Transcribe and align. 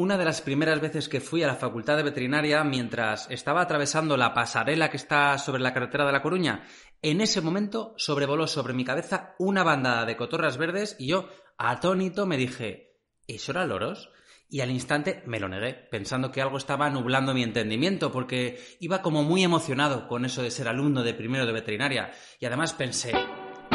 Una 0.00 0.16
de 0.16 0.24
las 0.24 0.40
primeras 0.40 0.80
veces 0.80 1.10
que 1.10 1.20
fui 1.20 1.42
a 1.42 1.46
la 1.46 1.56
facultad 1.56 1.98
de 1.98 2.02
veterinaria, 2.02 2.64
mientras 2.64 3.30
estaba 3.30 3.60
atravesando 3.60 4.16
la 4.16 4.32
pasarela 4.32 4.88
que 4.88 4.96
está 4.96 5.36
sobre 5.36 5.60
la 5.60 5.74
carretera 5.74 6.06
de 6.06 6.12
La 6.12 6.22
Coruña, 6.22 6.64
en 7.02 7.20
ese 7.20 7.42
momento 7.42 7.92
sobrevoló 7.98 8.46
sobre 8.46 8.72
mi 8.72 8.82
cabeza 8.82 9.34
una 9.38 9.62
bandada 9.62 10.06
de 10.06 10.16
cotorras 10.16 10.56
verdes 10.56 10.96
y 10.98 11.08
yo, 11.08 11.28
atónito, 11.58 12.24
me 12.24 12.38
dije, 12.38 12.96
¿eso 13.28 13.52
era 13.52 13.66
loros? 13.66 14.08
Y 14.48 14.62
al 14.62 14.70
instante 14.70 15.22
me 15.26 15.38
lo 15.38 15.50
negué, 15.50 15.74
pensando 15.74 16.32
que 16.32 16.40
algo 16.40 16.56
estaba 16.56 16.88
nublando 16.88 17.34
mi 17.34 17.42
entendimiento, 17.42 18.10
porque 18.10 18.58
iba 18.80 19.02
como 19.02 19.22
muy 19.22 19.44
emocionado 19.44 20.08
con 20.08 20.24
eso 20.24 20.42
de 20.42 20.50
ser 20.50 20.66
alumno 20.66 21.02
de 21.02 21.12
primero 21.12 21.44
de 21.44 21.52
veterinaria. 21.52 22.10
Y 22.38 22.46
además 22.46 22.72
pensé, 22.72 23.12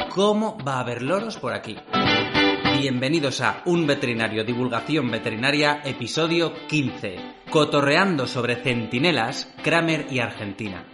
¿cómo 0.10 0.58
va 0.68 0.78
a 0.78 0.80
haber 0.80 1.04
loros 1.04 1.38
por 1.38 1.54
aquí? 1.54 1.78
Bienvenidos 2.78 3.40
a 3.40 3.62
Un 3.66 3.88
Veterinario 3.88 4.44
Divulgación 4.44 5.10
Veterinaria, 5.10 5.82
episodio 5.86 6.54
15. 6.68 7.16
Cotorreando 7.50 8.28
sobre 8.28 8.58
centinelas, 8.58 9.50
Kramer 9.64 10.08
y 10.12 10.20
Argentina. 10.20 10.86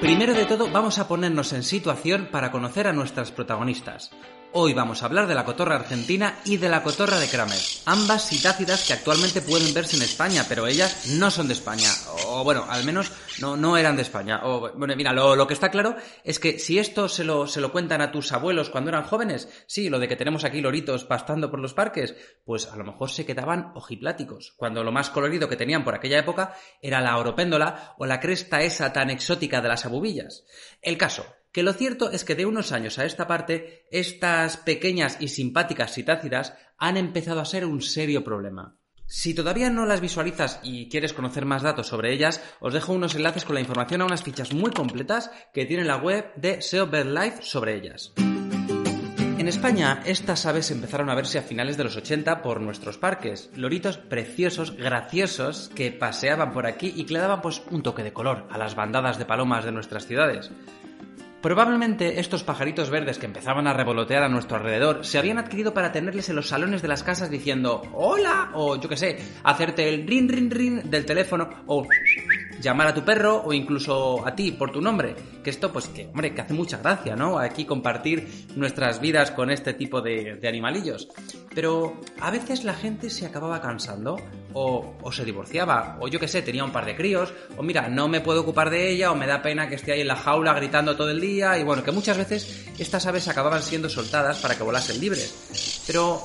Primero 0.00 0.32
de 0.32 0.46
todo, 0.46 0.70
vamos 0.72 0.98
a 0.98 1.06
ponernos 1.06 1.52
en 1.52 1.62
situación 1.62 2.28
para 2.32 2.50
conocer 2.50 2.86
a 2.86 2.94
nuestras 2.94 3.30
protagonistas. 3.30 4.10
Hoy 4.54 4.74
vamos 4.74 5.02
a 5.02 5.06
hablar 5.06 5.26
de 5.26 5.34
la 5.34 5.46
cotorra 5.46 5.76
argentina 5.76 6.38
y 6.44 6.58
de 6.58 6.68
la 6.68 6.82
cotorra 6.82 7.18
de 7.18 7.26
Kramer. 7.26 7.58
Ambas 7.86 8.28
citácidas 8.28 8.86
que 8.86 8.92
actualmente 8.92 9.40
pueden 9.40 9.72
verse 9.72 9.96
en 9.96 10.02
España, 10.02 10.44
pero 10.46 10.66
ellas 10.66 11.06
no 11.18 11.30
son 11.30 11.48
de 11.48 11.54
España. 11.54 11.88
O 12.26 12.44
bueno, 12.44 12.66
al 12.68 12.84
menos 12.84 13.10
no, 13.40 13.56
no 13.56 13.78
eran 13.78 13.96
de 13.96 14.02
España. 14.02 14.42
O, 14.44 14.70
bueno, 14.76 14.94
mira, 14.94 15.14
lo, 15.14 15.36
lo 15.36 15.46
que 15.46 15.54
está 15.54 15.70
claro 15.70 15.96
es 16.22 16.38
que 16.38 16.58
si 16.58 16.78
esto 16.78 17.08
se 17.08 17.24
lo, 17.24 17.46
se 17.46 17.62
lo 17.62 17.72
cuentan 17.72 18.02
a 18.02 18.12
tus 18.12 18.30
abuelos 18.32 18.68
cuando 18.68 18.90
eran 18.90 19.04
jóvenes, 19.04 19.48
sí, 19.66 19.88
lo 19.88 19.98
de 19.98 20.06
que 20.06 20.16
tenemos 20.16 20.44
aquí 20.44 20.60
loritos 20.60 21.04
pastando 21.04 21.50
por 21.50 21.58
los 21.58 21.72
parques, 21.72 22.14
pues 22.44 22.66
a 22.66 22.76
lo 22.76 22.84
mejor 22.84 23.10
se 23.10 23.24
quedaban 23.24 23.72
ojipláticos, 23.74 24.52
cuando 24.58 24.84
lo 24.84 24.92
más 24.92 25.08
colorido 25.08 25.48
que 25.48 25.56
tenían 25.56 25.82
por 25.82 25.94
aquella 25.94 26.18
época 26.18 26.54
era 26.82 27.00
la 27.00 27.16
oropéndola 27.16 27.94
o 27.96 28.04
la 28.04 28.20
cresta 28.20 28.60
esa 28.60 28.92
tan 28.92 29.08
exótica 29.08 29.62
de 29.62 29.68
las 29.68 29.86
abubillas. 29.86 30.44
El 30.82 30.98
caso, 30.98 31.24
que 31.52 31.62
lo 31.62 31.74
cierto 31.74 32.10
es 32.10 32.24
que 32.24 32.34
de 32.34 32.46
unos 32.46 32.72
años 32.72 32.98
a 32.98 33.04
esta 33.04 33.26
parte, 33.26 33.86
estas 33.90 34.56
pequeñas 34.56 35.18
y 35.20 35.28
simpáticas 35.28 35.92
citácidas 35.92 36.54
han 36.78 36.96
empezado 36.96 37.40
a 37.40 37.44
ser 37.44 37.66
un 37.66 37.82
serio 37.82 38.24
problema. 38.24 38.78
Si 39.06 39.34
todavía 39.34 39.68
no 39.68 39.84
las 39.84 40.00
visualizas 40.00 40.60
y 40.62 40.88
quieres 40.88 41.12
conocer 41.12 41.44
más 41.44 41.62
datos 41.62 41.88
sobre 41.88 42.14
ellas, 42.14 42.42
os 42.60 42.72
dejo 42.72 42.94
unos 42.94 43.14
enlaces 43.14 43.44
con 43.44 43.54
la 43.54 43.60
información 43.60 44.00
a 44.00 44.06
unas 44.06 44.22
fichas 44.22 44.54
muy 44.54 44.70
completas 44.70 45.30
que 45.52 45.66
tiene 45.66 45.84
la 45.84 45.98
web 45.98 46.32
de 46.36 46.62
SEO 46.62 46.86
Life 46.86 47.42
sobre 47.42 47.76
ellas. 47.76 48.14
En 48.16 49.48
España, 49.48 50.02
estas 50.06 50.46
aves 50.46 50.70
empezaron 50.70 51.10
a 51.10 51.14
verse 51.14 51.38
a 51.38 51.42
finales 51.42 51.76
de 51.76 51.84
los 51.84 51.96
80 51.96 52.42
por 52.42 52.60
nuestros 52.60 52.96
parques. 52.96 53.50
Loritos 53.54 53.98
preciosos, 53.98 54.76
graciosos, 54.76 55.68
que 55.74 55.90
paseaban 55.90 56.52
por 56.52 56.64
aquí 56.64 56.94
y 56.96 57.04
que 57.04 57.14
le 57.14 57.18
daban 57.18 57.42
pues 57.42 57.60
un 57.70 57.82
toque 57.82 58.04
de 58.04 58.12
color 58.12 58.46
a 58.50 58.56
las 58.56 58.76
bandadas 58.76 59.18
de 59.18 59.26
palomas 59.26 59.64
de 59.64 59.72
nuestras 59.72 60.06
ciudades. 60.06 60.50
Probablemente 61.42 62.20
estos 62.20 62.44
pajaritos 62.44 62.88
verdes 62.88 63.18
que 63.18 63.26
empezaban 63.26 63.66
a 63.66 63.72
revolotear 63.72 64.22
a 64.22 64.28
nuestro 64.28 64.58
alrededor 64.58 65.04
se 65.04 65.18
habían 65.18 65.38
adquirido 65.38 65.74
para 65.74 65.90
tenerles 65.90 66.28
en 66.28 66.36
los 66.36 66.48
salones 66.48 66.82
de 66.82 66.88
las 66.88 67.02
casas 67.02 67.30
diciendo 67.30 67.82
hola 67.92 68.52
o 68.54 68.80
yo 68.80 68.88
qué 68.88 68.96
sé, 68.96 69.18
hacerte 69.42 69.88
el 69.88 70.06
rin 70.06 70.28
rin 70.28 70.52
rin 70.52 70.88
del 70.88 71.04
teléfono 71.04 71.50
o 71.66 71.88
llamar 72.60 72.86
a 72.86 72.94
tu 72.94 73.02
perro 73.04 73.42
o 73.44 73.52
incluso 73.52 74.24
a 74.24 74.36
ti 74.36 74.52
por 74.52 74.70
tu 74.70 74.80
nombre. 74.80 75.16
Que 75.42 75.50
esto, 75.50 75.72
pues 75.72 75.88
que, 75.88 76.06
hombre, 76.06 76.32
que 76.32 76.40
hace 76.40 76.54
mucha 76.54 76.78
gracia, 76.78 77.16
¿no? 77.16 77.38
Aquí 77.38 77.64
compartir 77.64 78.46
nuestras 78.54 79.00
vidas 79.00 79.32
con 79.32 79.50
este 79.50 79.74
tipo 79.74 80.00
de, 80.00 80.36
de 80.36 80.48
animalillos. 80.48 81.08
Pero 81.54 82.00
a 82.20 82.30
veces 82.30 82.62
la 82.62 82.74
gente 82.74 83.10
se 83.10 83.26
acababa 83.26 83.60
cansando 83.60 84.16
o, 84.54 85.12
se 85.12 85.24
divorciaba, 85.24 85.96
o 86.00 86.08
yo 86.08 86.18
qué 86.18 86.28
sé, 86.28 86.42
tenía 86.42 86.64
un 86.64 86.72
par 86.72 86.84
de 86.84 86.96
críos, 86.96 87.32
o 87.56 87.62
mira, 87.62 87.88
no 87.88 88.08
me 88.08 88.20
puedo 88.20 88.40
ocupar 88.40 88.70
de 88.70 88.90
ella, 88.90 89.12
o 89.12 89.14
me 89.14 89.26
da 89.26 89.42
pena 89.42 89.68
que 89.68 89.76
esté 89.76 89.92
ahí 89.92 90.00
en 90.00 90.08
la 90.08 90.16
jaula 90.16 90.54
gritando 90.54 90.96
todo 90.96 91.10
el 91.10 91.20
día, 91.20 91.58
y 91.58 91.64
bueno, 91.64 91.82
que 91.82 91.92
muchas 91.92 92.16
veces 92.16 92.66
estas 92.78 93.06
aves 93.06 93.28
acababan 93.28 93.62
siendo 93.62 93.88
soltadas 93.88 94.38
para 94.38 94.56
que 94.56 94.62
volasen 94.62 95.00
libres. 95.00 95.82
Pero 95.86 96.22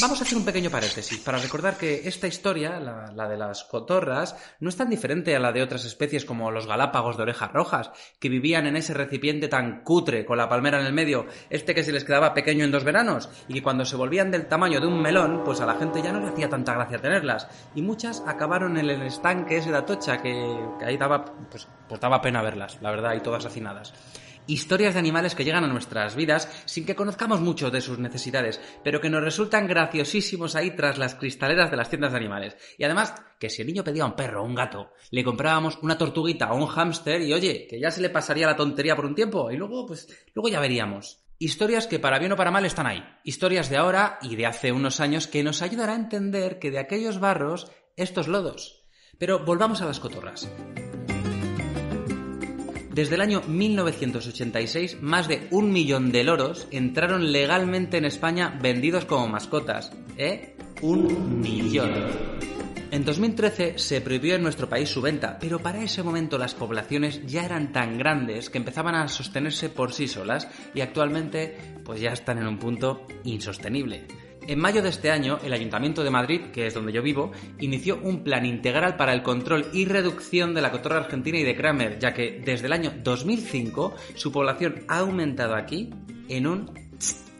Vamos 0.00 0.20
a 0.20 0.24
hacer 0.24 0.36
un 0.36 0.44
pequeño 0.44 0.68
paréntesis 0.68 1.20
para 1.20 1.38
recordar 1.38 1.78
que 1.78 2.06
esta 2.08 2.26
historia, 2.26 2.80
la, 2.80 3.28
de 3.28 3.36
las 3.38 3.64
cotorras, 3.64 4.36
no 4.60 4.68
es 4.68 4.76
tan 4.76 4.90
diferente 4.90 5.34
a 5.34 5.38
la 5.38 5.52
de 5.52 5.62
otras 5.62 5.84
especies 5.84 6.24
como 6.24 6.50
los 6.50 6.66
galápagos 6.66 7.16
de 7.16 7.22
orejas 7.22 7.52
rojas, 7.52 7.92
que 8.18 8.28
vivían 8.28 8.66
en 8.66 8.76
ese 8.76 8.94
recipiente 8.94 9.48
tan 9.48 9.82
cutre 9.84 10.26
con 10.26 10.38
la 10.38 10.48
palmera 10.48 10.80
en 10.80 10.86
el 10.86 10.92
medio, 10.92 11.26
este 11.50 11.72
que 11.72 11.84
se 11.84 11.92
les 11.92 12.04
quedaba 12.04 12.34
pequeño 12.34 12.64
en 12.64 12.72
dos 12.72 12.84
veranos, 12.84 13.30
y 13.48 13.54
que 13.54 13.62
cuando 13.62 13.84
se 13.84 13.96
volvían 13.96 14.30
del 14.30 14.48
tamaño 14.48 14.80
de 14.80 14.88
un 14.88 15.00
melón, 15.00 15.42
pues 15.44 15.60
a 15.60 15.66
la 15.66 15.76
gente 15.76 16.02
ya 16.02 16.12
no 16.12 16.20
le 16.20 16.28
hacía 16.28 16.50
tanta 16.50 16.74
gracia 16.74 16.98
tenerlas, 16.98 17.48
y 17.74 17.80
muchas 17.80 18.22
acabaron 18.26 18.76
en 18.76 18.90
el 18.90 19.02
estanque 19.02 19.58
ese 19.58 19.70
de 19.70 19.78
Atocha, 19.78 20.20
que, 20.20 20.58
que 20.78 20.84
ahí 20.84 20.98
daba, 20.98 21.24
pues, 21.24 21.68
pues 21.88 22.00
daba 22.00 22.20
pena 22.20 22.42
verlas, 22.42 22.76
la 22.82 22.90
verdad, 22.90 23.14
y 23.14 23.20
todas 23.20 23.46
hacinadas 23.46 23.94
historias 24.46 24.94
de 24.94 25.00
animales 25.00 25.34
que 25.34 25.44
llegan 25.44 25.64
a 25.64 25.68
nuestras 25.68 26.16
vidas 26.16 26.50
sin 26.64 26.84
que 26.86 26.94
conozcamos 26.94 27.40
mucho 27.40 27.70
de 27.70 27.80
sus 27.80 27.98
necesidades, 27.98 28.60
pero 28.84 29.00
que 29.00 29.10
nos 29.10 29.22
resultan 29.22 29.66
graciosísimos 29.66 30.56
ahí 30.56 30.76
tras 30.76 30.98
las 30.98 31.14
cristaleras 31.14 31.70
de 31.70 31.76
las 31.76 31.88
tiendas 31.88 32.12
de 32.12 32.18
animales. 32.18 32.56
Y 32.78 32.84
además, 32.84 33.14
que 33.38 33.50
si 33.50 33.62
el 33.62 33.68
niño 33.68 33.84
pedía 33.84 34.06
un 34.06 34.16
perro 34.16 34.42
o 34.42 34.46
un 34.46 34.54
gato, 34.54 34.90
le 35.10 35.24
comprábamos 35.24 35.78
una 35.82 35.98
tortuguita 35.98 36.52
o 36.52 36.56
un 36.56 36.66
hámster 36.66 37.20
y 37.22 37.32
oye, 37.32 37.66
que 37.68 37.80
ya 37.80 37.90
se 37.90 38.00
le 38.00 38.10
pasaría 38.10 38.46
la 38.46 38.56
tontería 38.56 38.96
por 38.96 39.06
un 39.06 39.14
tiempo 39.14 39.50
y 39.50 39.56
luego, 39.56 39.86
pues, 39.86 40.08
luego 40.34 40.48
ya 40.48 40.60
veríamos. 40.60 41.22
Historias 41.38 41.86
que 41.86 41.98
para 41.98 42.18
bien 42.18 42.32
o 42.32 42.36
para 42.36 42.50
mal 42.50 42.64
están 42.64 42.86
ahí. 42.86 43.04
Historias 43.22 43.68
de 43.68 43.76
ahora 43.76 44.18
y 44.22 44.36
de 44.36 44.46
hace 44.46 44.72
unos 44.72 45.00
años 45.00 45.26
que 45.26 45.42
nos 45.42 45.60
ayudará 45.60 45.92
a 45.92 45.96
entender 45.96 46.58
que 46.58 46.70
de 46.70 46.78
aquellos 46.78 47.20
barros, 47.20 47.70
estos 47.96 48.26
lodos. 48.26 48.84
Pero 49.18 49.44
volvamos 49.44 49.82
a 49.82 49.86
las 49.86 50.00
cotorras. 50.00 50.48
Desde 52.96 53.16
el 53.16 53.20
año 53.20 53.42
1986, 53.46 55.02
más 55.02 55.28
de 55.28 55.48
un 55.50 55.70
millón 55.70 56.10
de 56.10 56.24
loros 56.24 56.66
entraron 56.70 57.30
legalmente 57.30 57.98
en 57.98 58.06
España 58.06 58.58
vendidos 58.62 59.04
como 59.04 59.28
mascotas. 59.28 59.92
¿Eh? 60.16 60.56
Un 60.80 61.42
millón. 61.42 61.92
En 62.90 63.04
2013 63.04 63.74
se 63.76 64.00
prohibió 64.00 64.36
en 64.36 64.42
nuestro 64.42 64.70
país 64.70 64.88
su 64.88 65.02
venta, 65.02 65.36
pero 65.38 65.58
para 65.58 65.84
ese 65.84 66.02
momento 66.02 66.38
las 66.38 66.54
poblaciones 66.54 67.20
ya 67.26 67.44
eran 67.44 67.70
tan 67.70 67.98
grandes 67.98 68.48
que 68.48 68.56
empezaban 68.56 68.94
a 68.94 69.08
sostenerse 69.08 69.68
por 69.68 69.92
sí 69.92 70.08
solas 70.08 70.48
y 70.72 70.80
actualmente 70.80 71.54
pues 71.84 72.00
ya 72.00 72.14
están 72.14 72.38
en 72.38 72.46
un 72.46 72.58
punto 72.58 73.06
insostenible. 73.24 74.06
En 74.48 74.60
mayo 74.60 74.80
de 74.80 74.90
este 74.90 75.10
año, 75.10 75.40
el 75.44 75.52
Ayuntamiento 75.52 76.04
de 76.04 76.10
Madrid, 76.10 76.40
que 76.52 76.68
es 76.68 76.74
donde 76.74 76.92
yo 76.92 77.02
vivo, 77.02 77.32
inició 77.58 77.98
un 78.00 78.22
plan 78.22 78.46
integral 78.46 78.94
para 78.96 79.12
el 79.12 79.24
control 79.24 79.66
y 79.72 79.86
reducción 79.86 80.54
de 80.54 80.62
la 80.62 80.70
cotorra 80.70 80.98
argentina 80.98 81.36
y 81.38 81.42
de 81.42 81.56
Kramer, 81.56 81.98
ya 81.98 82.14
que 82.14 82.40
desde 82.44 82.66
el 82.66 82.72
año 82.72 82.92
2005 83.02 83.96
su 84.14 84.30
población 84.30 84.84
ha 84.86 84.98
aumentado 84.98 85.56
aquí 85.56 85.90
en 86.28 86.46
un, 86.46 86.70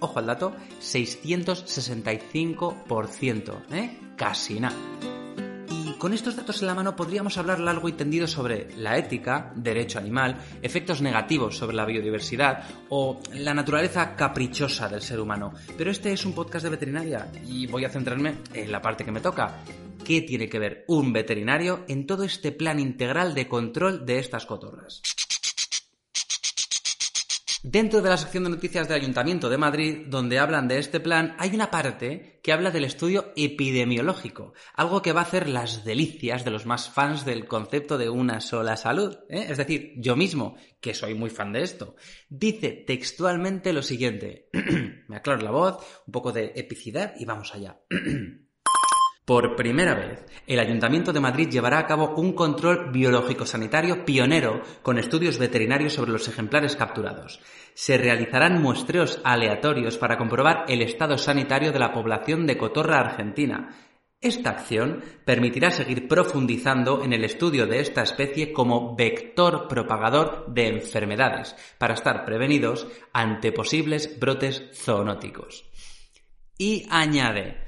ojo 0.00 0.18
al 0.18 0.26
dato, 0.26 0.56
665%, 0.80 3.52
¿eh? 3.70 3.96
Casi 4.16 4.58
nada 4.58 4.74
con 5.98 6.12
estos 6.12 6.36
datos 6.36 6.60
en 6.60 6.66
la 6.66 6.74
mano 6.74 6.94
podríamos 6.94 7.38
hablar 7.38 7.60
largo 7.60 7.88
y 7.88 7.92
tendido 7.92 8.26
sobre 8.26 8.68
la 8.76 8.98
ética, 8.98 9.52
derecho 9.56 9.98
animal, 9.98 10.36
efectos 10.62 11.00
negativos 11.00 11.56
sobre 11.56 11.76
la 11.76 11.86
biodiversidad 11.86 12.64
o 12.88 13.20
la 13.34 13.54
naturaleza 13.54 14.14
caprichosa 14.14 14.88
del 14.88 15.02
ser 15.02 15.20
humano. 15.20 15.52
Pero 15.76 15.90
este 15.90 16.12
es 16.12 16.24
un 16.24 16.34
podcast 16.34 16.64
de 16.64 16.70
veterinaria 16.70 17.30
y 17.46 17.66
voy 17.66 17.84
a 17.84 17.90
centrarme 17.90 18.36
en 18.52 18.70
la 18.70 18.82
parte 18.82 19.04
que 19.04 19.12
me 19.12 19.20
toca. 19.20 19.62
¿Qué 20.04 20.22
tiene 20.22 20.48
que 20.48 20.58
ver 20.58 20.84
un 20.86 21.12
veterinario 21.12 21.84
en 21.88 22.06
todo 22.06 22.24
este 22.24 22.52
plan 22.52 22.78
integral 22.78 23.34
de 23.34 23.48
control 23.48 24.06
de 24.06 24.18
estas 24.18 24.46
cotorras? 24.46 25.02
Dentro 27.68 28.00
de 28.00 28.08
la 28.08 28.16
sección 28.16 28.44
de 28.44 28.50
noticias 28.50 28.86
del 28.86 29.00
Ayuntamiento 29.00 29.48
de 29.48 29.58
Madrid, 29.58 30.06
donde 30.06 30.38
hablan 30.38 30.68
de 30.68 30.78
este 30.78 31.00
plan, 31.00 31.34
hay 31.36 31.52
una 31.52 31.68
parte 31.68 32.38
que 32.40 32.52
habla 32.52 32.70
del 32.70 32.84
estudio 32.84 33.32
epidemiológico, 33.34 34.52
algo 34.74 35.02
que 35.02 35.10
va 35.10 35.22
a 35.22 35.24
hacer 35.24 35.48
las 35.48 35.84
delicias 35.84 36.44
de 36.44 36.52
los 36.52 36.64
más 36.64 36.88
fans 36.88 37.24
del 37.24 37.48
concepto 37.48 37.98
de 37.98 38.08
una 38.08 38.40
sola 38.40 38.76
salud. 38.76 39.18
¿eh? 39.28 39.46
Es 39.48 39.58
decir, 39.58 39.94
yo 39.96 40.14
mismo, 40.14 40.54
que 40.80 40.94
soy 40.94 41.14
muy 41.16 41.28
fan 41.28 41.52
de 41.52 41.62
esto. 41.62 41.96
Dice 42.28 42.70
textualmente 42.86 43.72
lo 43.72 43.82
siguiente. 43.82 44.48
Me 45.08 45.16
aclaro 45.16 45.42
la 45.42 45.50
voz, 45.50 45.84
un 46.06 46.12
poco 46.12 46.30
de 46.30 46.52
epicidad 46.54 47.14
y 47.18 47.24
vamos 47.24 47.52
allá. 47.52 47.80
Por 49.26 49.56
primera 49.56 49.92
vez, 49.96 50.24
el 50.46 50.60
Ayuntamiento 50.60 51.12
de 51.12 51.18
Madrid 51.18 51.48
llevará 51.48 51.80
a 51.80 51.86
cabo 51.86 52.14
un 52.14 52.32
control 52.32 52.92
biológico-sanitario 52.92 54.04
pionero 54.04 54.62
con 54.82 55.00
estudios 55.00 55.36
veterinarios 55.36 55.94
sobre 55.94 56.12
los 56.12 56.28
ejemplares 56.28 56.76
capturados. 56.76 57.40
Se 57.74 57.98
realizarán 57.98 58.62
muestreos 58.62 59.20
aleatorios 59.24 59.98
para 59.98 60.16
comprobar 60.16 60.64
el 60.68 60.80
estado 60.80 61.18
sanitario 61.18 61.72
de 61.72 61.80
la 61.80 61.92
población 61.92 62.46
de 62.46 62.56
cotorra 62.56 63.00
argentina. 63.00 63.74
Esta 64.20 64.50
acción 64.50 65.02
permitirá 65.24 65.72
seguir 65.72 66.06
profundizando 66.06 67.02
en 67.02 67.12
el 67.12 67.24
estudio 67.24 67.66
de 67.66 67.80
esta 67.80 68.04
especie 68.04 68.52
como 68.52 68.94
vector 68.94 69.66
propagador 69.66 70.46
de 70.54 70.68
enfermedades, 70.68 71.56
para 71.78 71.94
estar 71.94 72.24
prevenidos 72.24 72.86
ante 73.12 73.50
posibles 73.50 74.20
brotes 74.20 74.70
zoonóticos. 74.72 75.64
Y 76.56 76.86
añade, 76.90 77.65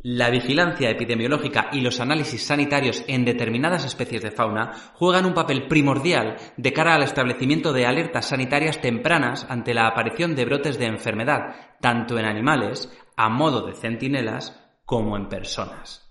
La 0.00 0.30
vigilancia 0.30 0.90
epidemiológica 0.90 1.70
y 1.72 1.80
los 1.80 1.98
análisis 1.98 2.46
sanitarios 2.46 3.04
en 3.08 3.24
determinadas 3.24 3.84
especies 3.84 4.22
de 4.22 4.30
fauna 4.30 4.92
juegan 4.94 5.26
un 5.26 5.34
papel 5.34 5.66
primordial 5.66 6.36
de 6.56 6.72
cara 6.72 6.94
al 6.94 7.02
establecimiento 7.02 7.72
de 7.72 7.84
alertas 7.84 8.26
sanitarias 8.26 8.80
tempranas 8.80 9.44
ante 9.50 9.74
la 9.74 9.88
aparición 9.88 10.36
de 10.36 10.44
brotes 10.44 10.78
de 10.78 10.86
enfermedad, 10.86 11.76
tanto 11.80 12.16
en 12.16 12.26
animales, 12.26 12.96
a 13.16 13.28
modo 13.28 13.66
de 13.66 13.74
centinelas, 13.74 14.64
como 14.84 15.16
en 15.16 15.28
personas. 15.28 16.07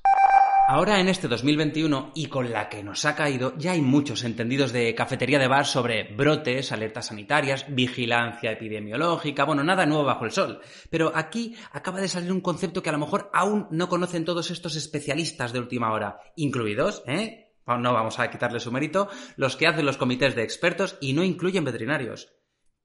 Ahora 0.69 0.99
en 0.99 1.07
este 1.07 1.29
2021 1.29 2.11
y 2.13 2.25
con 2.25 2.51
la 2.51 2.67
que 2.67 2.83
nos 2.83 3.05
ha 3.05 3.15
caído, 3.15 3.57
ya 3.57 3.71
hay 3.71 3.79
muchos 3.79 4.25
entendidos 4.25 4.73
de 4.73 4.93
cafetería 4.93 5.39
de 5.39 5.47
bar 5.47 5.65
sobre 5.65 6.13
brotes, 6.13 6.73
alertas 6.73 7.05
sanitarias, 7.05 7.65
vigilancia 7.69 8.51
epidemiológica, 8.51 9.45
bueno, 9.45 9.63
nada 9.63 9.85
nuevo 9.85 10.03
bajo 10.03 10.25
el 10.25 10.31
sol. 10.31 10.59
Pero 10.89 11.13
aquí 11.15 11.55
acaba 11.71 12.01
de 12.01 12.09
salir 12.09 12.33
un 12.33 12.41
concepto 12.41 12.83
que 12.83 12.89
a 12.89 12.91
lo 12.91 12.99
mejor 12.99 13.29
aún 13.33 13.67
no 13.71 13.87
conocen 13.87 14.25
todos 14.25 14.51
estos 14.51 14.75
especialistas 14.75 15.53
de 15.53 15.59
última 15.59 15.93
hora, 15.93 16.19
incluidos, 16.35 17.01
¿eh? 17.07 17.53
No 17.65 17.93
vamos 17.93 18.19
a 18.19 18.29
quitarle 18.29 18.59
su 18.59 18.69
mérito, 18.69 19.07
los 19.37 19.55
que 19.55 19.67
hacen 19.67 19.85
los 19.85 19.95
comités 19.95 20.35
de 20.35 20.43
expertos 20.43 20.97
y 20.99 21.13
no 21.13 21.23
incluyen 21.23 21.63
veterinarios. 21.63 22.27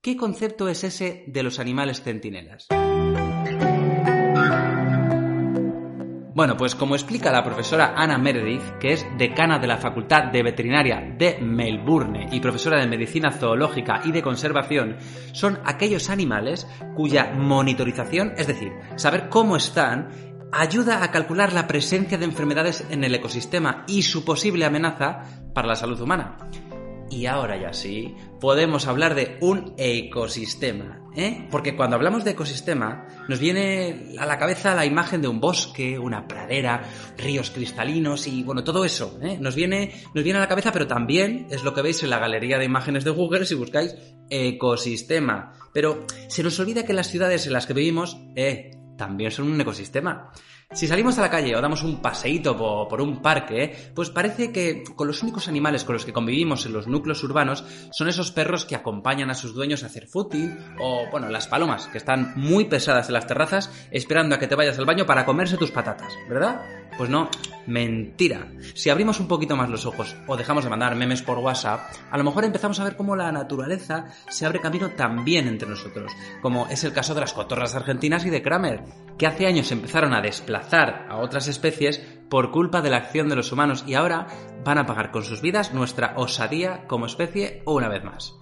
¿Qué 0.01 0.17
concepto 0.17 0.69
es 0.69 0.85
ese 0.85 1.25
de 1.27 1.43
los 1.43 1.59
animales 1.59 2.01
centinelas? 2.01 2.69
Bueno, 6.35 6.57
pues 6.57 6.75
como 6.75 6.95
explica 6.95 7.31
la 7.31 7.45
profesora 7.45 7.93
Anna 7.95 8.17
Meredith, 8.17 8.79
que 8.81 8.95
es 8.95 9.07
decana 9.19 9.59
de 9.59 9.67
la 9.67 9.77
Facultad 9.77 10.33
de 10.33 10.43
Veterinaria 10.43 11.15
de 11.19 11.39
Melbourne 11.43 12.29
y 12.33 12.41
profesora 12.41 12.81
de 12.81 12.87
Medicina 12.87 13.31
Zoológica 13.31 14.01
y 14.05 14.13
de 14.13 14.23
Conservación, 14.23 14.97
son 15.33 15.59
aquellos 15.67 16.09
animales 16.09 16.67
cuya 16.97 17.33
monitorización, 17.37 18.33
es 18.39 18.47
decir, 18.47 18.73
saber 18.97 19.29
cómo 19.29 19.57
están, 19.57 20.09
ayuda 20.53 21.05
a 21.05 21.11
calcular 21.11 21.53
la 21.53 21.67
presencia 21.67 22.17
de 22.17 22.25
enfermedades 22.25 22.87
en 22.89 23.05
el 23.05 23.15
ecosistema 23.15 23.85
y 23.87 24.03
su 24.03 24.25
posible 24.25 24.65
amenaza 24.65 25.25
para 25.53 25.69
la 25.69 25.77
salud 25.77 26.01
humana. 26.01 26.39
Y 27.13 27.27
ahora 27.27 27.61
ya 27.61 27.75
sí, 27.75 28.15
podemos 28.41 28.87
hablar 28.87 29.15
de 29.15 29.37
un 29.43 29.75
ecosistema, 29.77 30.99
¿eh? 31.15 31.47
Porque 31.51 31.77
cuando 31.77 31.95
hablamos 31.95 32.25
de 32.25 32.31
ecosistema, 32.31 33.07
nos 33.29 33.39
viene 33.39 34.15
a 34.19 34.25
la 34.25 34.39
cabeza 34.39 34.75
la 34.75 34.87
imagen 34.87 35.21
de 35.21 35.29
un 35.29 35.39
bosque, 35.39 35.99
una 35.99 36.27
pradera, 36.27 36.85
ríos 37.19 37.51
cristalinos 37.51 38.27
y 38.27 38.43
bueno, 38.45 38.65
todo 38.65 38.87
eso, 38.87 39.19
¿eh? 39.21 39.37
Nos 39.39 39.55
viene, 39.55 39.93
nos 40.15 40.25
viene 40.25 40.39
a 40.39 40.41
la 40.41 40.49
cabeza, 40.49 40.73
pero 40.73 40.87
también 40.87 41.49
es 41.51 41.65
lo 41.65 41.75
que 41.75 41.83
veis 41.83 42.03
en 42.03 42.09
la 42.09 42.19
galería 42.19 42.59
de 42.59 42.65
imágenes 42.65 43.05
de 43.05 43.11
Google 43.11 43.45
si 43.45 43.57
buscáis 43.57 43.95
ecosistema. 44.31 45.53
Pero 45.75 46.07
se 46.29 46.43
nos 46.43 46.59
olvida 46.61 46.87
que 46.87 46.95
las 46.95 47.09
ciudades 47.09 47.47
en 47.47 47.53
las 47.53 47.67
que 47.67 47.75
vivimos, 47.75 48.17
eh, 48.37 48.71
también 48.97 49.31
son 49.31 49.53
un 49.53 49.61
ecosistema. 49.61 50.33
Si 50.75 50.87
salimos 50.87 51.19
a 51.19 51.21
la 51.21 51.31
calle 51.31 51.55
o 51.55 51.61
damos 51.61 51.83
un 51.83 52.01
paseíto 52.01 52.57
por, 52.57 53.01
un 53.03 53.21
parque, 53.21 53.93
pues 53.95 54.09
parece 54.09 54.53
que 54.53 54.83
con 54.97 55.07
los 55.07 55.23
únicos 55.23 55.47
animales 55.47 55.85
con 55.85 55.93
los 55.93 56.07
que 56.07 56.15
convivimos 56.15 56.65
en 56.65 56.73
los 56.73 56.87
núcleos 56.87 57.23
urbanos 57.25 57.63
son 57.91 58.09
esos 58.09 58.33
perros 58.33 58.65
que 58.65 58.75
acompañan 58.75 59.31
a 59.31 59.35
sus 59.35 59.55
dueños 59.55 59.83
a 59.83 59.87
hacer 59.87 60.07
footing 60.07 60.59
o, 60.81 61.11
bueno, 61.11 61.29
las 61.29 61.47
palomas, 61.47 61.89
que 61.89 61.99
están 61.99 62.33
muy 62.37 62.65
pesadas 62.65 63.09
en 63.09 63.15
las 63.15 63.27
terrazas 63.27 63.71
esperando 63.91 64.35
a 64.35 64.39
que 64.39 64.47
te 64.47 64.55
vayas 64.55 64.79
al 64.79 64.87
baño 64.87 65.05
para 65.05 65.27
comerse 65.27 65.59
tus 65.59 65.71
patatas, 65.71 66.15
¿verdad? 66.27 66.63
Pues 66.97 67.11
no, 67.11 67.29
mentira. 67.67 68.49
Si 68.75 68.89
abrimos 68.89 69.21
un 69.21 69.29
poquito 69.29 69.57
más 69.57 69.69
los 69.69 69.87
ojos 69.87 70.17
o 70.27 70.37
dejamos 70.37 70.65
de 70.65 70.71
mandar 70.71 70.97
memes 70.97 71.23
por 71.23 71.39
WhatsApp, 71.39 71.81
a 72.11 72.19
lo 72.19 72.25
mejor 72.25 72.45
empezamos 72.45 72.81
a 72.81 72.85
ver 72.85 72.97
cómo 72.97 73.15
la 73.15 73.31
naturaleza 73.31 74.07
se 74.29 74.47
abre 74.47 74.61
camino 74.61 74.91
también 74.91 75.49
entre 75.49 75.69
nosotros, 75.69 76.13
como 76.41 76.67
es 76.69 76.83
el 76.85 76.93
caso 76.93 77.15
de 77.15 77.21
las 77.21 77.33
cotorras 77.33 77.75
argentinas 77.75 78.25
y 78.25 78.31
de 78.31 78.43
Kramer, 78.43 78.85
que 79.19 79.27
hace 79.27 79.47
años 79.47 79.71
empezaron 79.71 80.15
a 80.15 80.21
desplazar 80.21 80.62
a 81.09 81.19
otras 81.19 81.49
especies 81.49 81.99
por 82.31 82.51
culpa 82.51 82.81
de 82.81 82.91
la 82.91 82.97
acción 82.99 83.29
de 83.29 83.37
los 83.37 83.53
humanos 83.53 83.85
y 83.87 83.95
ahora 83.95 84.27
van 84.65 84.79
a 84.79 84.87
pagar 84.87 85.11
con 85.11 85.25
sus 85.25 85.43
vidas 85.43 85.75
nuestra 85.75 86.15
osadía 86.17 86.87
como 86.87 87.07
especie 87.07 87.63
una 87.67 87.89
vez 87.89 88.05
más. 88.05 88.35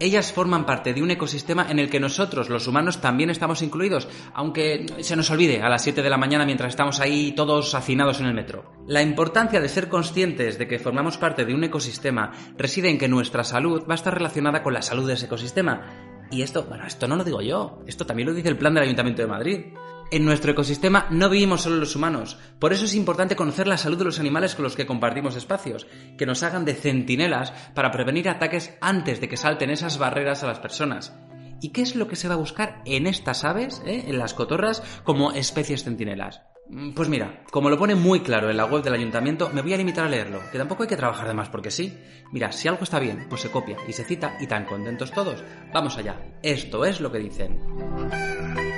Ellas 0.00 0.32
forman 0.32 0.66
parte 0.66 0.92
de 0.92 1.02
un 1.02 1.12
ecosistema 1.12 1.70
en 1.70 1.78
el 1.78 1.88
que 1.88 2.00
nosotros, 2.00 2.48
los 2.48 2.66
humanos, 2.66 3.00
también 3.00 3.30
estamos 3.30 3.62
incluidos, 3.62 4.08
aunque 4.34 4.84
se 5.00 5.14
nos 5.14 5.30
olvide 5.30 5.62
a 5.62 5.68
las 5.68 5.82
7 5.82 6.02
de 6.02 6.10
la 6.10 6.16
mañana 6.16 6.44
mientras 6.44 6.70
estamos 6.70 6.98
ahí 6.98 7.32
todos 7.36 7.74
hacinados 7.76 8.18
en 8.18 8.26
el 8.26 8.34
metro. 8.34 8.72
La 8.88 9.00
importancia 9.00 9.60
de 9.60 9.68
ser 9.68 9.88
conscientes 9.88 10.58
de 10.58 10.66
que 10.66 10.80
formamos 10.80 11.18
parte 11.18 11.44
de 11.44 11.54
un 11.54 11.62
ecosistema 11.62 12.32
reside 12.58 12.90
en 12.90 12.98
que 12.98 13.06
nuestra 13.06 13.44
salud 13.44 13.84
va 13.88 13.92
a 13.92 13.94
estar 13.94 14.12
relacionada 14.12 14.64
con 14.64 14.74
la 14.74 14.82
salud 14.82 15.06
de 15.06 15.14
ese 15.14 15.26
ecosistema. 15.26 16.26
Y 16.32 16.42
esto, 16.42 16.64
bueno, 16.64 16.84
esto 16.84 17.06
no 17.06 17.14
lo 17.14 17.22
digo 17.22 17.40
yo, 17.40 17.78
esto 17.86 18.04
también 18.04 18.28
lo 18.28 18.34
dice 18.34 18.48
el 18.48 18.58
plan 18.58 18.74
del 18.74 18.84
Ayuntamiento 18.84 19.22
de 19.22 19.28
Madrid. 19.28 19.66
En 20.12 20.26
nuestro 20.26 20.52
ecosistema 20.52 21.06
no 21.08 21.30
vivimos 21.30 21.62
solo 21.62 21.76
los 21.76 21.96
humanos, 21.96 22.36
por 22.58 22.74
eso 22.74 22.84
es 22.84 22.94
importante 22.94 23.34
conocer 23.34 23.66
la 23.66 23.78
salud 23.78 23.96
de 23.96 24.04
los 24.04 24.20
animales 24.20 24.54
con 24.54 24.62
los 24.62 24.76
que 24.76 24.84
compartimos 24.84 25.36
espacios, 25.36 25.86
que 26.18 26.26
nos 26.26 26.42
hagan 26.42 26.66
de 26.66 26.74
centinelas 26.74 27.50
para 27.72 27.90
prevenir 27.90 28.28
ataques 28.28 28.76
antes 28.82 29.22
de 29.22 29.28
que 29.30 29.38
salten 29.38 29.70
esas 29.70 29.96
barreras 29.96 30.42
a 30.42 30.48
las 30.48 30.58
personas. 30.58 31.14
¿Y 31.62 31.70
qué 31.70 31.80
es 31.80 31.96
lo 31.96 32.08
que 32.08 32.16
se 32.16 32.28
va 32.28 32.34
a 32.34 32.36
buscar 32.36 32.82
en 32.84 33.06
estas 33.06 33.42
aves, 33.44 33.80
eh, 33.86 34.04
en 34.06 34.18
las 34.18 34.34
cotorras, 34.34 34.82
como 35.02 35.32
especies 35.32 35.84
centinelas? 35.84 36.42
Mm, 36.68 36.92
pues 36.92 37.08
mira, 37.08 37.44
como 37.50 37.70
lo 37.70 37.78
pone 37.78 37.94
muy 37.94 38.20
claro 38.20 38.50
en 38.50 38.58
la 38.58 38.66
web 38.66 38.82
del 38.82 38.92
ayuntamiento, 38.92 39.48
me 39.48 39.62
voy 39.62 39.72
a 39.72 39.78
limitar 39.78 40.04
a 40.04 40.10
leerlo, 40.10 40.40
que 40.52 40.58
tampoco 40.58 40.82
hay 40.82 40.90
que 40.90 40.96
trabajar 40.98 41.26
de 41.26 41.32
más 41.32 41.48
porque 41.48 41.70
sí. 41.70 41.98
Mira, 42.32 42.52
si 42.52 42.68
algo 42.68 42.82
está 42.82 42.98
bien, 42.98 43.28
pues 43.30 43.40
se 43.40 43.50
copia 43.50 43.78
y 43.88 43.94
se 43.94 44.04
cita 44.04 44.36
y 44.40 44.46
tan 44.46 44.66
contentos 44.66 45.10
todos. 45.10 45.42
Vamos 45.72 45.96
allá, 45.96 46.20
esto 46.42 46.84
es 46.84 47.00
lo 47.00 47.10
que 47.10 47.18
dicen. 47.18 48.71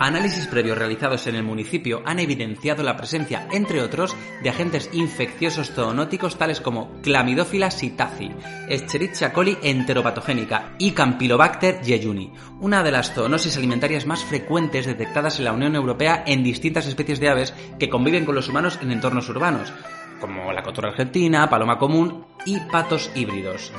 Análisis 0.00 0.48
previos 0.48 0.76
realizados 0.76 1.26
en 1.28 1.36
el 1.36 1.44
municipio 1.44 2.02
han 2.04 2.18
evidenciado 2.18 2.82
la 2.82 2.96
presencia, 2.96 3.46
entre 3.52 3.80
otros, 3.80 4.16
de 4.42 4.50
agentes 4.50 4.90
infecciosos 4.92 5.70
zoonóticos 5.70 6.36
tales 6.36 6.60
como 6.60 7.00
Chlamydophila 7.02 7.70
sitaci, 7.70 8.30
Escherichia 8.68 9.32
coli 9.32 9.56
enteropatogénica 9.62 10.74
y 10.78 10.92
Campylobacter 10.92 11.84
jejuni, 11.84 12.32
una 12.60 12.82
de 12.82 12.90
las 12.90 13.14
zoonosis 13.14 13.56
alimentarias 13.56 14.04
más 14.04 14.24
frecuentes 14.24 14.86
detectadas 14.86 15.38
en 15.38 15.44
la 15.44 15.52
Unión 15.52 15.76
Europea 15.76 16.24
en 16.26 16.42
distintas 16.42 16.86
especies 16.86 17.20
de 17.20 17.28
aves 17.28 17.54
que 17.78 17.88
conviven 17.88 18.24
con 18.24 18.34
los 18.34 18.48
humanos 18.48 18.78
en 18.82 18.90
entornos 18.90 19.28
urbanos, 19.28 19.72
como 20.20 20.52
la 20.52 20.62
cotorra 20.62 20.90
argentina, 20.90 21.48
paloma 21.48 21.78
común 21.78 22.26
y 22.44 22.58
patos 22.58 23.10
híbridos. 23.14 23.72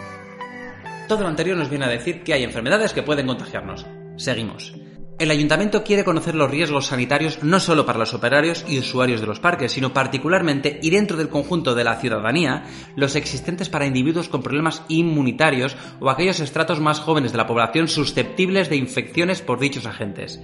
Todo 1.10 1.22
lo 1.22 1.28
anterior 1.28 1.58
nos 1.58 1.70
viene 1.70 1.86
a 1.86 1.90
decir 1.90 2.24
que 2.24 2.34
hay 2.34 2.44
enfermedades 2.44 2.94
que 2.94 3.04
pueden 3.04 3.28
contagiarnos. 3.28 3.86
Seguimos. 4.16 4.74
El 5.18 5.32
ayuntamiento 5.32 5.86
quiere 5.86 6.04
conocer 6.04 6.36
los 6.36 6.52
riesgos 6.52 6.88
sanitarios 6.88 7.42
no 7.42 7.62
solo 7.62 7.86
para 7.86 8.00
los 8.00 8.14
operarios 8.14 8.66
y 8.68 8.80
usuarios 8.80 9.22
de 9.22 9.28
los 9.28 9.40
parques, 9.40 9.72
sino 9.72 9.94
particularmente 9.94 10.78
y 10.84 10.90
dentro 10.90 11.16
del 11.16 11.30
conjunto 11.30 11.74
de 11.74 11.86
la 11.86 11.96
ciudadanía, 11.96 12.66
los 12.98 13.16
existentes 13.16 13.70
para 13.70 13.86
individuos 13.86 14.28
con 14.28 14.44
problemas 14.44 14.84
inmunitarios 14.90 15.78
o 16.02 16.10
aquellos 16.10 16.42
estratos 16.42 16.82
más 16.82 17.00
jóvenes 17.00 17.32
de 17.32 17.38
la 17.38 17.48
población 17.48 17.88
susceptibles 17.88 18.70
de 18.70 18.76
infecciones 18.76 19.42
por 19.42 19.60
dichos 19.60 19.86
agentes. 19.86 20.42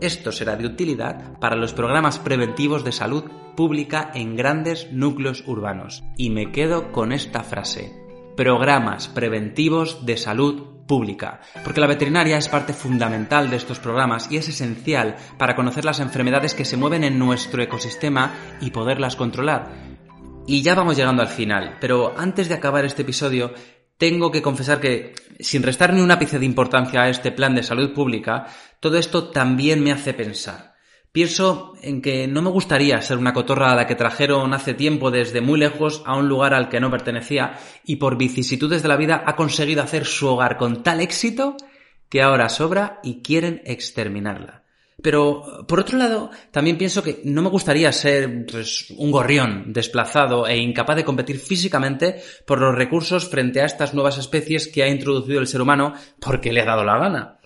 Esto 0.00 0.30
será 0.30 0.54
de 0.54 0.66
utilidad 0.66 1.36
para 1.40 1.56
los 1.56 1.72
programas 1.72 2.20
preventivos 2.20 2.84
de 2.84 2.92
salud 2.92 3.24
pública 3.56 4.12
en 4.14 4.36
grandes 4.36 4.92
núcleos 4.92 5.42
urbanos. 5.48 6.04
Y 6.16 6.30
me 6.30 6.52
quedo 6.52 6.92
con 6.92 7.10
esta 7.10 7.42
frase. 7.42 7.92
Programas 8.36 9.08
preventivos 9.08 10.06
de 10.06 10.16
salud 10.16 10.75
pública, 10.86 11.40
porque 11.64 11.80
la 11.80 11.86
veterinaria 11.86 12.38
es 12.38 12.48
parte 12.48 12.72
fundamental 12.72 13.50
de 13.50 13.56
estos 13.56 13.78
programas 13.78 14.30
y 14.30 14.36
es 14.36 14.48
esencial 14.48 15.16
para 15.38 15.56
conocer 15.56 15.84
las 15.84 16.00
enfermedades 16.00 16.54
que 16.54 16.64
se 16.64 16.76
mueven 16.76 17.04
en 17.04 17.18
nuestro 17.18 17.62
ecosistema 17.62 18.34
y 18.60 18.70
poderlas 18.70 19.16
controlar. 19.16 19.72
Y 20.46 20.62
ya 20.62 20.74
vamos 20.74 20.96
llegando 20.96 21.22
al 21.22 21.28
final, 21.28 21.76
pero 21.80 22.14
antes 22.16 22.48
de 22.48 22.54
acabar 22.54 22.84
este 22.84 23.02
episodio, 23.02 23.52
tengo 23.98 24.30
que 24.30 24.42
confesar 24.42 24.78
que, 24.78 25.14
sin 25.40 25.62
restar 25.62 25.92
ni 25.92 26.00
un 26.00 26.10
ápice 26.10 26.38
de 26.38 26.46
importancia 26.46 27.02
a 27.02 27.08
este 27.08 27.32
plan 27.32 27.54
de 27.54 27.62
salud 27.62 27.92
pública, 27.92 28.46
todo 28.78 28.98
esto 28.98 29.30
también 29.30 29.82
me 29.82 29.90
hace 29.90 30.14
pensar. 30.14 30.75
Pienso 31.16 31.72
en 31.80 32.02
que 32.02 32.28
no 32.28 32.42
me 32.42 32.50
gustaría 32.50 33.00
ser 33.00 33.16
una 33.16 33.32
cotorra 33.32 33.72
a 33.72 33.74
la 33.74 33.86
que 33.86 33.94
trajeron 33.94 34.52
hace 34.52 34.74
tiempo 34.74 35.10
desde 35.10 35.40
muy 35.40 35.58
lejos 35.58 36.02
a 36.04 36.14
un 36.14 36.28
lugar 36.28 36.52
al 36.52 36.68
que 36.68 36.78
no 36.78 36.90
pertenecía 36.90 37.58
y 37.86 37.96
por 37.96 38.18
vicisitudes 38.18 38.82
de 38.82 38.88
la 38.88 38.98
vida 38.98 39.24
ha 39.24 39.34
conseguido 39.34 39.82
hacer 39.82 40.04
su 40.04 40.26
hogar 40.28 40.58
con 40.58 40.82
tal 40.82 41.00
éxito 41.00 41.56
que 42.10 42.20
ahora 42.20 42.50
sobra 42.50 43.00
y 43.02 43.22
quieren 43.22 43.62
exterminarla. 43.64 44.64
Pero, 45.02 45.64
por 45.66 45.80
otro 45.80 45.96
lado, 45.96 46.30
también 46.50 46.76
pienso 46.76 47.02
que 47.02 47.22
no 47.24 47.40
me 47.40 47.48
gustaría 47.48 47.90
ser 47.92 48.44
pues, 48.44 48.90
un 48.98 49.10
gorrión 49.10 49.72
desplazado 49.72 50.46
e 50.46 50.58
incapaz 50.58 50.96
de 50.96 51.04
competir 51.06 51.38
físicamente 51.38 52.20
por 52.46 52.60
los 52.60 52.74
recursos 52.74 53.26
frente 53.26 53.62
a 53.62 53.64
estas 53.64 53.94
nuevas 53.94 54.18
especies 54.18 54.68
que 54.68 54.82
ha 54.82 54.88
introducido 54.88 55.40
el 55.40 55.46
ser 55.46 55.62
humano 55.62 55.94
porque 56.20 56.52
le 56.52 56.60
ha 56.60 56.66
dado 56.66 56.84
la 56.84 56.98
gana. 56.98 57.38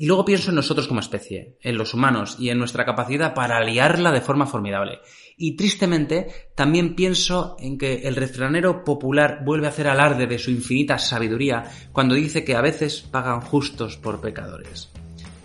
Y 0.00 0.06
luego 0.06 0.24
pienso 0.24 0.50
en 0.50 0.54
nosotros 0.54 0.86
como 0.86 1.00
especie, 1.00 1.58
en 1.60 1.76
los 1.76 1.92
humanos 1.92 2.36
y 2.38 2.50
en 2.50 2.58
nuestra 2.58 2.84
capacidad 2.84 3.34
para 3.34 3.58
aliarla 3.58 4.12
de 4.12 4.20
forma 4.20 4.46
formidable. 4.46 5.00
Y 5.36 5.56
tristemente 5.56 6.28
también 6.54 6.94
pienso 6.94 7.56
en 7.58 7.76
que 7.78 8.06
el 8.06 8.14
refranero 8.14 8.84
popular 8.84 9.40
vuelve 9.44 9.66
a 9.66 9.70
hacer 9.70 9.88
alarde 9.88 10.28
de 10.28 10.38
su 10.38 10.52
infinita 10.52 10.98
sabiduría 10.98 11.64
cuando 11.90 12.14
dice 12.14 12.44
que 12.44 12.54
a 12.54 12.60
veces 12.60 13.00
pagan 13.00 13.40
justos 13.40 13.96
por 13.96 14.20
pecadores. 14.20 14.88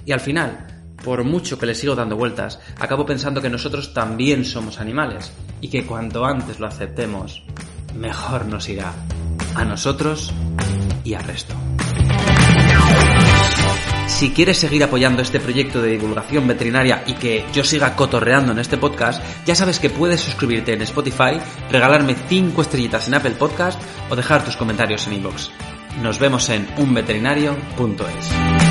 Y 0.06 0.12
al 0.12 0.20
final, 0.20 0.84
por 1.04 1.24
mucho 1.24 1.58
que 1.58 1.66
le 1.66 1.74
sigo 1.74 1.96
dando 1.96 2.16
vueltas, 2.16 2.60
acabo 2.80 3.08
pensando 3.08 3.42
que 3.42 3.50
nosotros 3.50 3.92
también 3.92 4.46
somos 4.46 4.80
animales 4.80 5.34
y 5.62 5.70
que 5.70 5.88
cuanto 5.88 6.26
antes 6.26 6.60
lo 6.60 6.68
aceptemos, 6.68 7.44
mejor 7.96 8.46
nos 8.46 8.70
irá 8.70 8.94
a 9.56 9.66
nosotros 9.66 10.32
y 11.04 11.16
al 11.16 11.24
resto. 11.24 11.56
Si 14.08 14.32
quieres 14.32 14.58
seguir 14.58 14.84
apoyando 14.84 15.22
este 15.22 15.40
proyecto 15.40 15.82
de 15.82 15.92
divulgación 15.92 16.48
veterinaria 16.48 17.04
y 17.08 17.14
que 17.14 17.46
yo 17.54 17.64
siga 17.64 17.96
cotorreando 17.96 18.52
en 18.52 18.60
este 18.60 18.78
podcast, 18.78 19.24
ya 19.46 19.56
sabes 19.56 19.80
que 19.80 19.90
puedes 19.90 20.22
suscribirte 20.22 20.74
en 20.74 20.82
Spotify, 20.82 21.40
regalarme 21.72 22.16
5 22.16 22.62
estrellitas 22.62 23.08
en 23.08 23.16
Apple 23.16 23.32
Podcast 23.32 23.82
o 24.10 24.16
dejar 24.16 24.44
tus 24.46 24.56
comentarios 24.58 25.08
en 25.08 25.14
iVoox. 25.14 25.50
Nos 26.02 26.20
vemos 26.20 26.50
en 26.50 26.68
unveterinario.es. 26.78 28.63